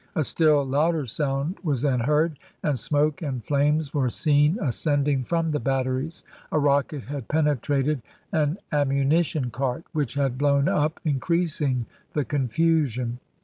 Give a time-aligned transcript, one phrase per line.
[0.15, 5.51] A still louder sound was then heard, and smoke and flames were seen ascending from
[5.51, 8.01] the batteries, a rocket had penetrated
[8.31, 13.19] an ammunition cart, which had blown up, increasing the confusion.